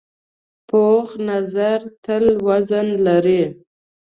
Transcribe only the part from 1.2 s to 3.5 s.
نظر تل وزن لري